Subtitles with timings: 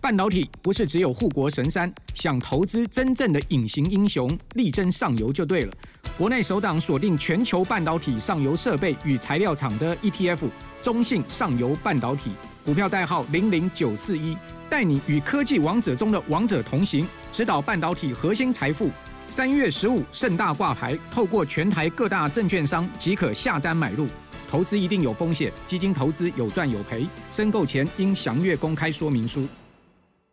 [0.00, 5.72] 半导体不是只有护国神山，想投资真正的隐形英雄，力争上游就对了。
[6.16, 10.38] 国内首档锁定全球半导体上游设备与材料厂的 ETF，
[10.80, 12.30] 中信上游半导体，
[12.64, 14.34] 股票代号零零九四一，
[14.70, 18.90] 带你与科技王者中的王者同行，指导半导体核心财富。
[19.28, 24.08] 三月十五盛大挂牌，透过全台各大证券商即可下单买入。
[24.50, 29.46] 投资一定有风险，基金投资有赚有赔，申购前应详阅公开说明书。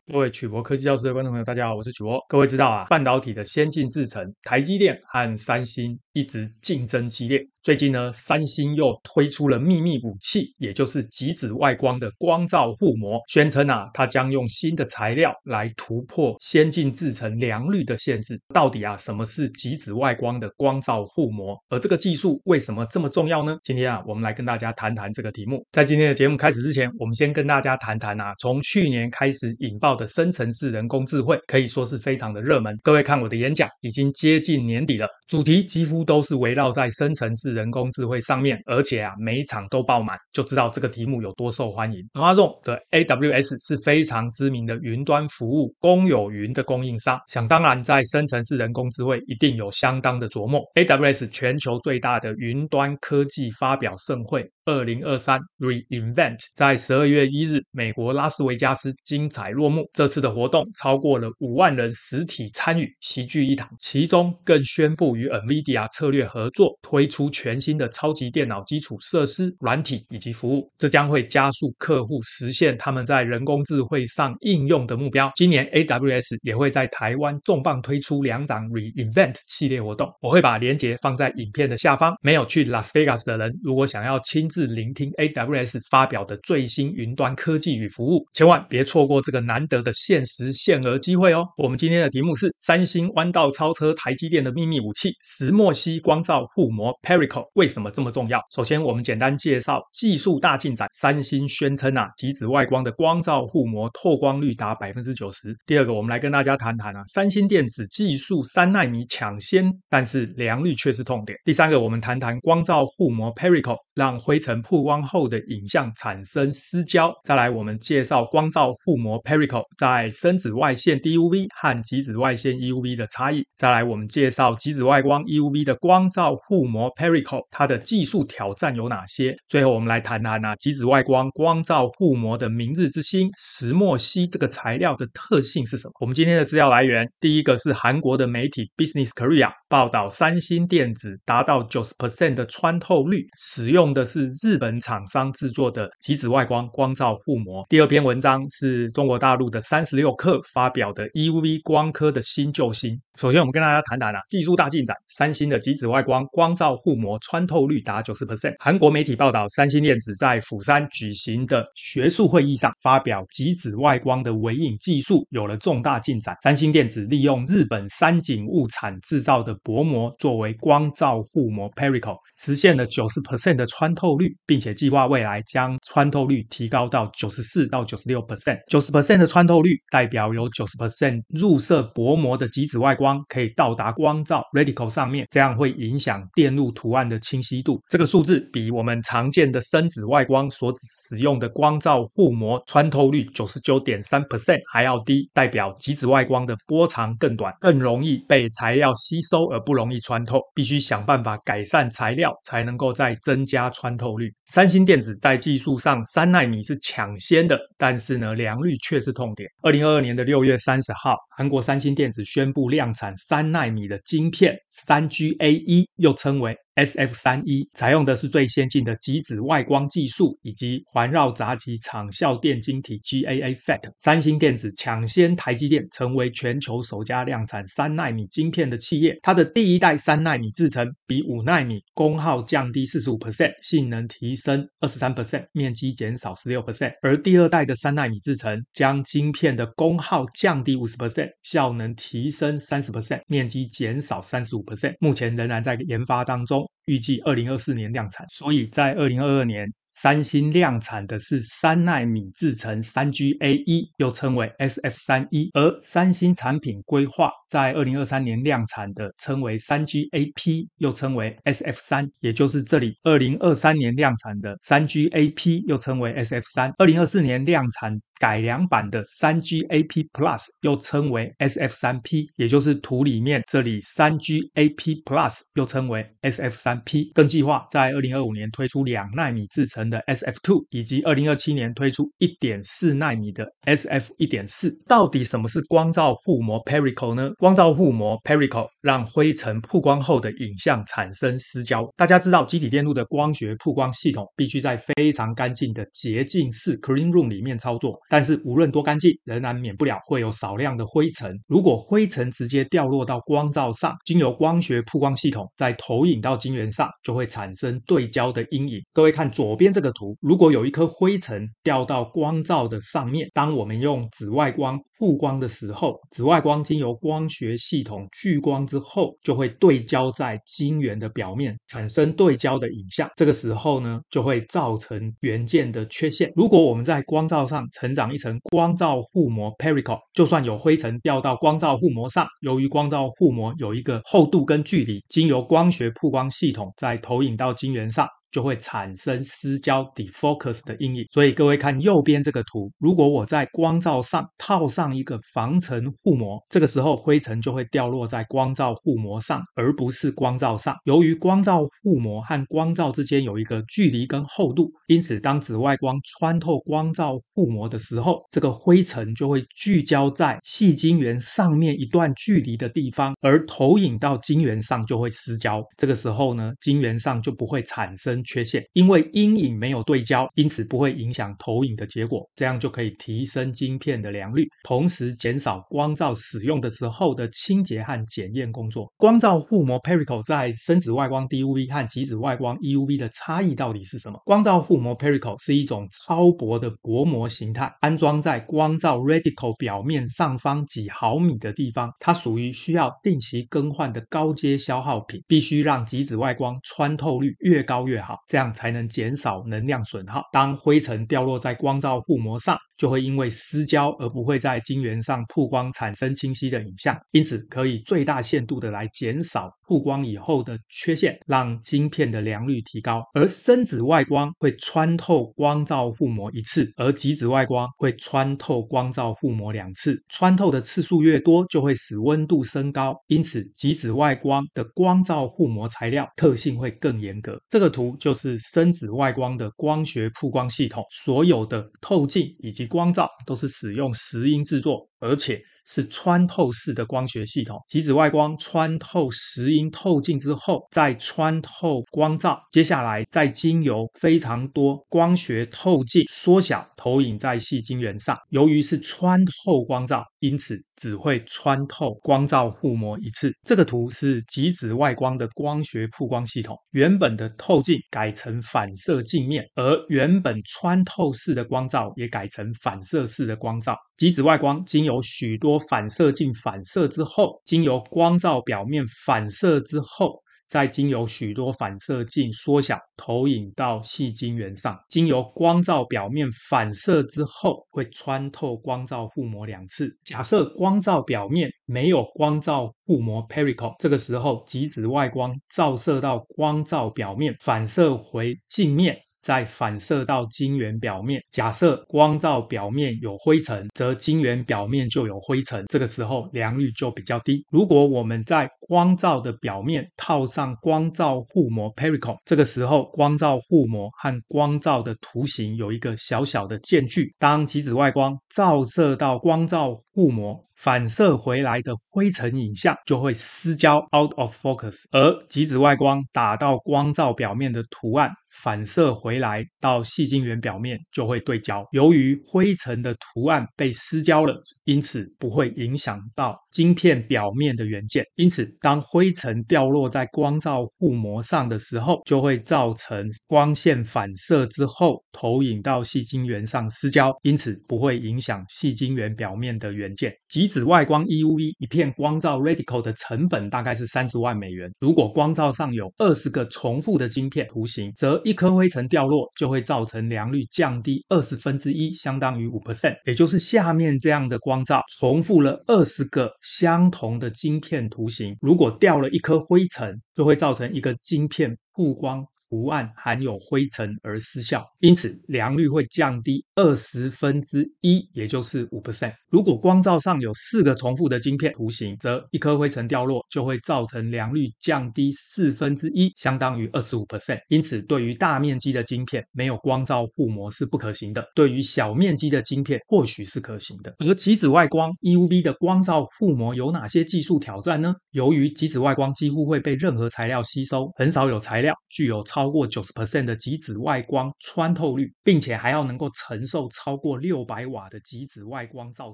[0.10, 2.18] 各位曲博科技教室的观众朋友，大家好，我是曲博。
[2.29, 7.39] 各位知道啊，半导体的先进制程，台积电和三星一直竞争激烈。
[7.62, 18.40] 最近呢，三星又推出了秘密武器，也就是极紫外光的光罩护膜，宣称啊，它将用新的材料来突破先进制程良率的限制。
[18.54, 21.57] 到底啊，什么是极紫外光的光罩护膜？
[21.68, 23.57] 而这个技术为什么这么重要呢？
[23.62, 25.64] 今天啊，我们来跟大家谈谈这个题目。
[25.74, 32.80] 在今天的节目开始之前，我们先跟大家谈谈啊，从去年开始引爆的深层次人工智慧，可以说是非常的热门。
[32.81, 37.58] 各位看我的演讲，已经接近年底了，主题几乎都是围绕在生成式。
[37.58, 42.00] 人工智慧上面，而且啊，每一场都爆满，就知道这个题目有多受欢迎。
[42.13, 50.61] Amazon 的 AWS 是非常知名的云端服务公有云的供应商，想当然在生成式人工智慧一定有相当的琢磨。
[50.75, 54.47] AWS 全球最大的云端科技发表盛会。
[54.68, 59.90] 二零二三 re:Invent 在十二月一日，美国拉斯维加斯精彩落幕。
[59.94, 63.66] 这次的活动超过了五万人实体参与，齐聚一堂。
[63.80, 70.70] 其中更宣布与 NVIDIA 策略合作，推出全新的超级电脑基础设施、软体以及服务。
[70.78, 75.31] 这将会加速客户实现他们在人工智慧上应用的目标。
[75.36, 82.14] 今年 AWS 也会在台湾重磅推出两场 re:Invent 系列活动，我会把链接放在影片的下方。
[82.22, 91.45] 没有去拉斯维加斯的人，如果想要亲自是聆听 AWS 发表的最新云端科技与服务，千万别错过这个难得的限时限额机会哦！
[91.59, 98.41] 我们今天的题目是：三星弯道超车台积电的秘密武器——石墨烯光罩护膜 Pericle，为什么这么重要？
[98.51, 100.88] 首先，我们简单介绍技术大进展。
[100.91, 105.56] 三星宣称啊，极紫外光的光罩护膜透光率达百分之九十。
[105.67, 111.38] 第二个，我们来跟大家谈谈啊，三星电子技术三纳米抢先，但是良率却是痛点。
[111.46, 114.47] 第三个，我们谈谈光罩护膜 Pericle，让灰尘。
[114.47, 117.13] 层曝光后的影像产生失焦。
[117.25, 123.44] 再来，我们介绍光照护膜 Pericle 在深紫外线 DUV 和极紫外线 UV 的差异。
[123.58, 129.35] 再来，我们介绍极紫外光 UV 的光照护膜 Pericle 它的技术挑战有哪些？
[129.50, 135.91] 最后，我们来谈谈啊，极紫外光光照护膜的明日之星石墨烯这个材料的特性是什么？
[136.00, 144.37] 我们今天的资料来源，第一个是韩国的媒体 Business Korea 报道，三星电子达到九十 percent 的穿透率，使用的是。
[144.44, 147.66] 日本厂商制作的极紫外光光照护膜。
[147.70, 153.00] 第二篇文章是中国大陆的三十六氪发表的 EUV 光刻的新救星。
[153.19, 154.95] 首先，我们跟大家谈谈啊，技术大进展。
[155.07, 158.53] 三星的极紫外光光照护膜穿透率达九十 percent。
[158.59, 166.38] 韩国媒体报道，三星电子在釜山举行的学术会议上发表极紫外光的微影技术有了重大进展。
[166.44, 174.28] 三星电子利用日本三井物产制造的薄膜作为光照护膜 Pericle，实现了九十 percent 的穿透率。
[174.45, 187.81] 并且计划未来将穿透率提高到九十四到九十六 percent，九十 percent 的穿透率代表有九十 percent 入射薄膜的极紫外光光可以到达光罩 reticle 上面，这样会影响电路图案的清晰度。
[187.88, 190.73] 这个数字比我们常见的深紫外光所
[191.09, 200.41] 使用的光罩护膜穿透率九十九点三 percent 还要低，代表极紫外光的波长更短，更容易被材料吸收而不容易穿透。
[200.53, 204.29] 必须想办法改善材料，才能够再增加穿透率。
[204.47, 209.50] 三星电子在技术上三纳米是抢先的，但是呢，良率却是痛点。
[209.62, 216.58] 二零二二年的六月三十号，韩国三星电子宣布量产三纳米的晶片，三 GA1，又称为。
[216.78, 223.80] S.F 三一采用的是最先进的极紫外光技术以及环绕杂极场效电晶体 GAA FET。
[224.00, 229.18] 三星电子抢先台积电，成为全球首家量产三纳米晶片的企业。
[229.24, 236.94] 它的第一代三纳米制程比五纳米功耗降低四十五 percent，性能提升二十三 percent，面积减少十六 percent。
[237.02, 244.94] 而第二代的三纳米制程将晶片的功耗降低五十 percent，效能提升三十 percent，面积减少三十五 percent。
[245.00, 246.66] 目前仍然在研发当中。
[246.85, 249.67] 预计二零二四年量产，所以在二零二二年。
[249.99, 270.07] 三星量产的是三奈米制程三 G A 一又称为 S F 三一而三星产品规划在二零二三年量产的称为三 GAP，又称为 S F 三也就是这里二零二三年量产的三 GAP，又称为 S F 三二零二四年量产改良版的三 GAP
[270.11, 284.71] Plus，又称为 SF 三 P，也就是图里面这里三 GAP Plus，又称为 SF 三 P，更计划在二零二五年推出两纳米制程的 SF Two，以及二零二七年推出一点四纳米的 SF 一点四。
[284.87, 287.31] 到底什么是光照护膜 Pericle 呢？
[287.37, 291.85] 光照护膜 Pericle 让灰尘曝光后的影像产生失焦。
[291.97, 301.37] 大家知道，积体电路的光学曝光系统必须在非常干净的洁净室 Clean Room 里面操作，但是无论多干净，仍然免不了会有少量的灰尘。
[301.47, 308.79] 如果灰尘直接掉落到光照上，经由光学曝光系统再投影到晶圆上，就会产生对焦的阴影。
[308.93, 323.09] 各位看左边这个图，如果有一颗灰尘掉到光照的上面，当我们用紫外光曝光的时候，紫外光经由光学系统聚光之之后，就会对焦在晶圆的表面，产生对焦的影像。
[323.15, 326.31] 这个时候呢，就会造成元件的缺陷。
[326.35, 338.07] 如果我们在光照上成长一层光照护膜 Pericle，就算有灰尘掉到光照护膜上，由于光照护膜有一个厚度跟距离，经由光学曝光系统再投影到晶圆上。
[338.31, 350.75] 就会产生失焦 defocus 的阴影，所以各位看右边这个图，如果我在光罩上套上一个防尘护膜，这个时候灰尘就会掉落在光罩护膜上，而不是光罩上。
[350.83, 365.63] 由于光罩护膜和光罩之间有一个距离跟厚度，因此当紫外光穿透光罩护膜的时候，这个灰尘就会聚焦在细晶圆上面一段距离的地方，而投影到晶圆上就会失焦。
[365.77, 368.16] 这个时候呢，晶圆上就不会产生。
[368.23, 378.91] 缺陷，因为阴影没有对焦，因此不会影响投影的结果，这样就可以提升晶片的良率，同时减少光罩使用的时候的清洁和检验工作。
[378.97, 384.19] 光罩护膜 pericle 在深紫外光 DUV 和极紫外光 EUV 的差异到底是什么？
[384.25, 398.06] 光罩护膜 pericle 是一种超薄的薄膜形态，安装在光罩 Reticle 表面上方几毫米的地方，它属于需要定期更换的高阶消耗品，必须让极紫外光穿透率越高越好。
[398.07, 400.24] 好，这样才能减少能量损耗。
[400.31, 406.97] 当灰尘掉落在光照覆膜上，就会因为失焦而不会在晶圆上曝光，产生清晰的影像。
[407.12, 413.01] 因此，可以最大限度的来减少曝光以后的缺陷，让晶片的良率提高。
[413.13, 420.01] 而深紫外光会穿透光罩护膜一次，而极紫外光会穿透光罩护膜两次。
[420.09, 422.95] 穿透的次数越多，就会使温度升高。
[423.07, 427.41] 因此，极紫外光的光罩护膜材料特性会更严格。
[427.50, 437.59] 这个图就是深紫外光的光学曝光系统，所有的透镜以及光罩都是使用石英制作，而且是穿透式的光学系统。
[437.67, 448.15] 极紫外光穿透石英透镜之后，再穿透光罩，接下来再经由非常多光学透镜缩小投影在细晶圆上。
[448.29, 453.31] 由于是穿透光罩，因此只会穿透光罩护膜一次。
[453.43, 463.75] 这个图是极紫外光的光学曝光系统，原本的透镜改成反射镜面，而原本穿透式的光罩也改成反射式的光罩。
[463.97, 479.89] 极紫外光经由许多反射镜反射之后，经由光罩表面反射之后，再经由许多反射镜缩小投影到细晶圆上，经由光照表面反射之后，会穿透光照覆膜两次。
[480.03, 489.06] 假设光照表面没有光照覆膜 Pericle 这个时候极紫外光照射到光照表面，反射回镜面。
[489.21, 491.21] 再反射到晶圆表面。
[491.31, 495.66] 假设光照表面有灰尘，则晶圆表面就有灰尘。
[495.68, 497.45] 这个时候良率就比较低。
[497.52, 507.14] 如果我们在光照的表面套上光照护膜 （pericle），这个时候光照护膜和光照的图形有一个小小的间距。
[507.19, 518.10] 当极紫外光照射到光照护膜，反射回来的灰尘影像就会失焦 out of focus，而极紫外光打到光照表面的图案。
[518.44, 521.66] 反射回来到细晶圆表面就会对焦。
[521.72, 528.04] 由于灰尘的图案被失焦了，因此不会影响到晶片表面的元件。
[528.16, 540.12] 因此，当灰尘掉落在光照覆膜上的时候，就会造成光线反射之后投影到细晶圆上失焦，因此不会影响细晶圆表面的元件。
[540.30, 544.72] 极紫外光 EUV 一片光照 Reticle 的成本大概是三十万美元。
[544.80, 569.13] 如果光照上有二十个重复的晶片图形，则一颗灰尘掉落就会造成良率降低二十分之一，相当于五 percent，也就是下面这样的光照重复了二十个相同的晶片图形，如果掉了一颗灰尘，就会造成一个晶片曝光图案含有灰尘而失效，因此良率会降低二十分之一，也就是五 percent。
[569.29, 577.39] 如果光罩上有四个重复的晶片图形，则一颗灰尘掉落就会造成良率降低四分之一，相当于二十五 percent。
[577.50, 583.93] 因此，对于大面积的晶片，没有光罩护膜是不可行的；对于小面积的晶片，或许是可行的。
[584.00, 587.93] 而极紫外光 EUV 的光罩护膜有哪些技术挑战呢？
[588.12, 599.12] 由于极紫外光几乎会被任何材料吸收，很少有材料具有超过九十 percent 的极紫外光穿透率，并且还要能够承受超过六百瓦的极紫外光照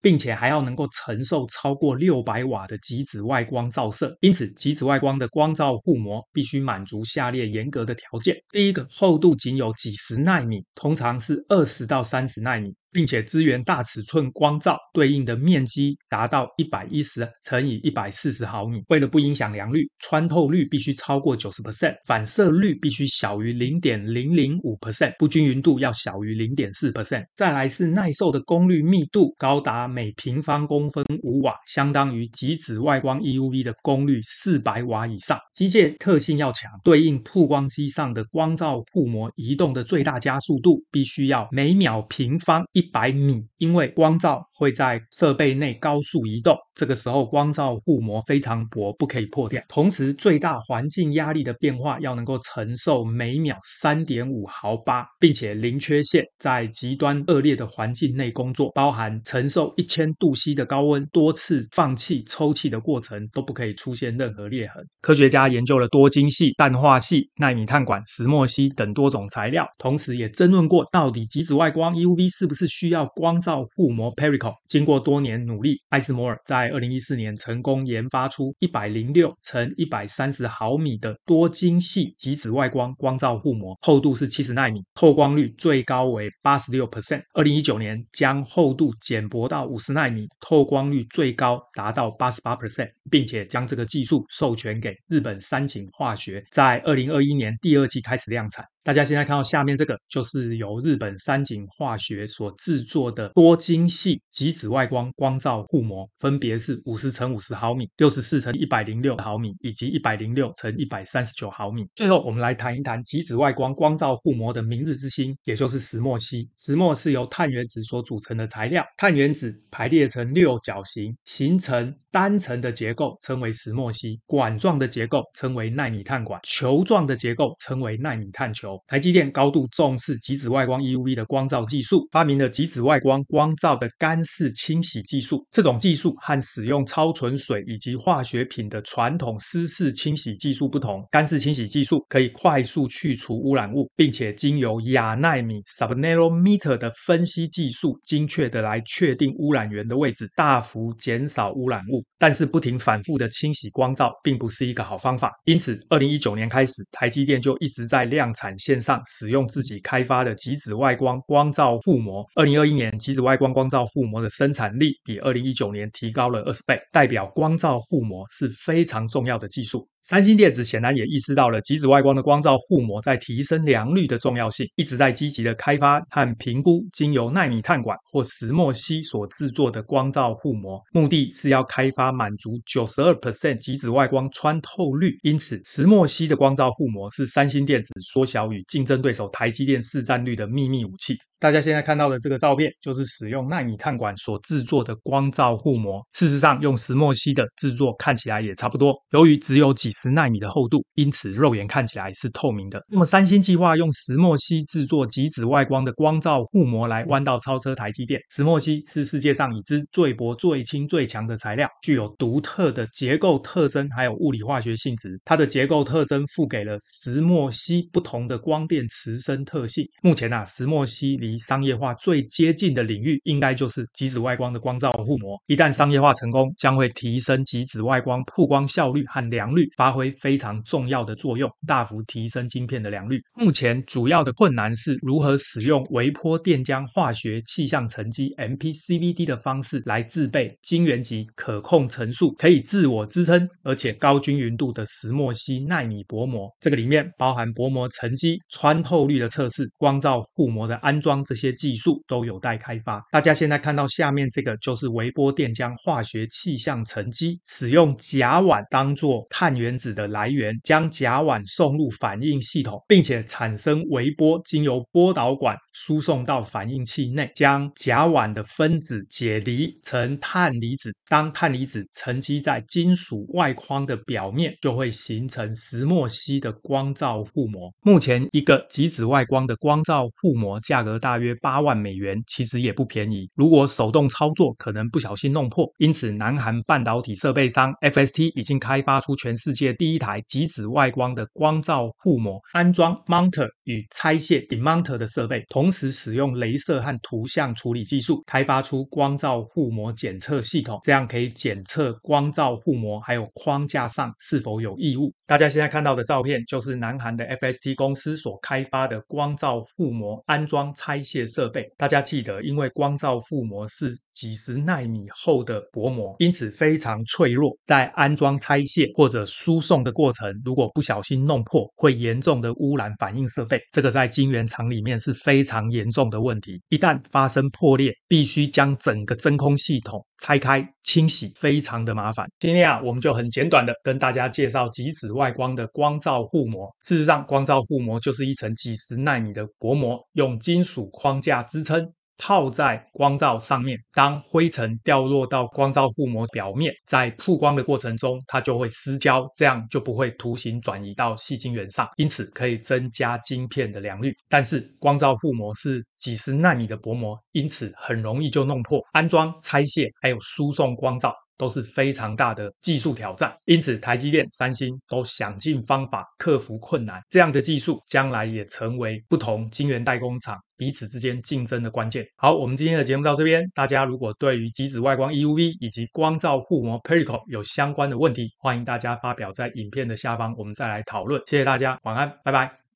[0.00, 12.79] 并且还要能够承受超过六百瓦的极紫外光照射，因此极紫外光的光照护膜必须满足下列严格的条件：第一个，厚度仅有几十纳米，通常是二十到三十纳米。
[12.92, 18.82] 并且支援大尺寸光照，对应的面积达到一百一十乘以一百四十毫米。
[18.88, 27.24] 为了不影响良率，穿透率必须超过九十 percent，反射率必须小于零点零零五 percent，不均匀度要小于零点四 percent。
[27.34, 35.38] 再来是耐受的功率密度高达每平方公分五瓦，相当于极紫外光 EUV 的功率四百瓦以上。
[35.54, 49.62] 机械特性要强，对应曝光机上的光照护膜移动的最大加速度必须要每秒平方一一百米，因为光照会在设备内高速移动，这个时候光照护膜非常薄，不可以破掉。
[49.68, 64.82] 同时，最大环境压力的变化要能够承受每秒三点五毫巴，并且零缺陷，在极端恶劣的环境内工作，包含承受一千度 C 的高温，多次放气抽气的过程都不可以出现任何裂痕。
[65.02, 87.22] 科学家研究了多晶系、氮化系、纳米碳管、石墨烯等多种材料，同时也争论过到底极紫外光 UV 是不是需要光照护膜 Pericle 经过多年努力，艾斯摩尔在二零一四年成功研发出一百零六乘一百三十毫米的多晶系极紫外光光罩护膜，厚度是七十纳米，透光率最高为八十六 percent。
[87.34, 98.64] 二零一九年将厚度减薄到五十纳米，透光率最高达到八十八 percent，并且将这个技术授权给日本三井化学，在二零二一年第二季开始量产。
[98.82, 111.86] 大家现在看到下面这个，就是由日本三井化学所制作的多晶系极紫外光光罩护膜，分别是五十乘五十毫米、六十四乘一百零六毫米以及一百零六乘一百三十九毫米。
[111.94, 116.48] 最后，我们来谈一谈极紫外光光罩护膜的明日之星，也就是石墨烯。
[116.56, 128.70] 石墨是由碳原子所组成的材料，碳原子排列成六角形，形成单层的结构，称为石墨烯；管状的结构称为纳米碳管；球状的结构称为纳米碳球。
[128.86, 135.46] 台积电高度重视极紫外光 EUV 的光罩技术，发明了极紫外光光罩的干式清洗技术。
[135.50, 152.04] 这种技术和使用超纯水以及化学品的传统湿式清洗技术不同，干式清洗技术可以快速去除污染物，并且经由亚奈米 （subnanometer） 的分析技术，精确地来确定污染源的位置，大幅减少污染物。
[152.18, 162.24] 但是，不停反复的清洗光罩并不是一个好方法，因此，二零一九年开始，台积电就一直在量产线上使用自己开发的极紫外光光照护膜。
[162.36, 169.88] 二零二一年，极紫外光光照护膜的生产力比二零一九年提高了二十倍，代表光照护膜是非常重要的技术。
[170.02, 185.16] 三星电子显然也意识到了极紫外光的光照护膜在提升良率的重要性，一直在积极的开发和评估经由纳米碳管或石墨烯所制作的光照护膜，目的是要开发满足九十二 percent 极紫外光穿透率。
[185.22, 191.18] 因此，石墨烯的光照护膜是三星电子缩小与竞争对手台积电市占率的秘密武器。
[191.40, 196.06] 大家现在看到的这个照片，就是使用纳米碳管所制作的光罩护膜。
[196.12, 198.94] 事实上，用石墨烯的制作看起来也差不多。
[199.12, 202.78] 由于只有几十纳米的厚度，因此肉眼看起来是透明的。
[202.90, 208.20] 那么，三星计划用石墨烯制作极紫外光的光罩护膜来弯道超车台积电。
[208.30, 215.18] 石墨烯是世界上已知最薄、最轻、最强的材料，具有独特的结构特征，还有物理化学性质。
[215.24, 219.86] 它的结构特征赋给了石墨烯不同的光电磁生特性。
[220.02, 225.40] 目前啊，石墨烯离离商业化最接近的领域，应该就是极紫外光的光罩护膜。
[225.46, 233.20] 一旦商业化成功，将会提升极紫外光曝光效率和良率，发挥非常重要的作用，大幅提升晶片的良率。
[233.34, 246.50] 目前主要的困难是如何使用微波电浆化学气象沉积 （MPCVD） 的方式来制备晶圆级可控层数、可以自我支撑而且高均匀度的石墨烯纳米薄膜。
[246.60, 253.02] 这个里面包含薄膜沉积、穿透率的测试、光罩护膜的安装，这些技术都有待开发。
[253.10, 270.92] 大家现在看到下面这个就是微波电浆化学气象沉积，使用甲烷当做碳原子的来源，将甲烷送入反应系统，并且产生微波，经由波导管输送到反应器内，将甲烷的分子解离成碳离子。
[271.08, 277.72] 当碳离子沉积在金属外框的表面，就会形成石墨烯的光罩护膜。
[277.82, 283.28] 目前一个极紫外光的光罩护膜价格大大约八万美元，其实也不便宜。
[283.34, 285.66] 如果手动操作，可能不小心弄破。
[285.78, 305.12] 因此，南韩半导体设备商 FST 已经开发出全世界第一台极紫外光的光罩护膜，安装 mounter 与拆卸 demounter 的设备，同时使用镭射和图像处理技术，开发出光罩护膜检测系统，这样可以检测光罩护膜还有框架上是否有异物。
[305.30, 311.64] 大家现在看到的照片就是南韩的 FST 公司所开发的光罩覆膜安装拆卸设备。
[311.78, 323.60] 大家记得，因为光罩覆膜是几十奈米厚的薄膜，因此非常脆弱，在安装拆卸或者输送的过程，如果不小心弄破，会严重的污染反应设备。
[323.70, 326.60] 这个在晶圆厂里面是非常严重的问题。
[326.70, 332.26] 一旦发生破裂，必须将整个真空系统拆开清洗，非常的麻烦。
[332.38, 336.68] 今天啊，我们就很简短的跟大家介绍极紫外光的光照护膜。
[336.84, 341.92] 事实上，光照护膜就是一层几十纳米的薄膜，用金属框架支撑。
[342.20, 354.14] 套在光照上面，当灰尘掉落到光照覆膜表面，在曝光的过程中，它就会失焦，这样就不会图形转移到细晶圆上，因此可以增加晶片的良率。
[354.28, 358.80] 但是光照覆膜是几十纳米的薄膜，因此很容易就弄破。
[358.92, 367.00] 安装、拆卸还有输送光照都是非常大的技术挑战，因此台积电、三星都想尽方法克服困难。
[367.08, 372.06] 这样的技术将来也成为不同晶圆代工厂彼此之间竞争的关键。
[372.16, 373.42] 好，我们今天的节目到这边。
[373.54, 381.22] 大家如果对于极紫外光 EUV 以及光罩护膜 Pellicle 有相关的问题，欢迎大家发表在影片的下方，我们再来讨论。
[381.26, 382.69] 谢谢大家，晚安，拜拜。